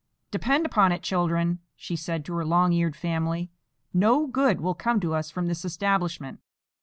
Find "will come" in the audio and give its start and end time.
4.59-4.99